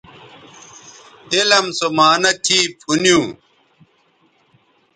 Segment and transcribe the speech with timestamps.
[1.33, 3.25] علم سو معانہ تھی پُھنیوں